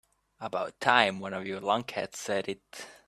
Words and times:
About 0.39 0.79
time 0.79 1.19
one 1.19 1.35
of 1.35 1.45
you 1.45 1.59
lunkheads 1.59 2.15
said 2.15 2.49
it. 2.49 2.87